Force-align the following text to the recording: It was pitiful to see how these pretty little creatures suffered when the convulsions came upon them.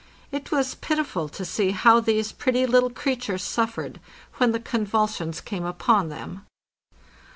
It 0.31 0.49
was 0.49 0.73
pitiful 0.73 1.29
to 1.29 1.45
see 1.45 1.69
how 1.69 1.99
these 1.99 2.31
pretty 2.31 2.65
little 2.65 2.89
creatures 2.89 3.43
suffered 3.43 3.99
when 4.37 4.51
the 4.51 4.59
convulsions 4.59 5.39
came 5.41 5.63
upon 5.63 6.09
them. 6.09 6.43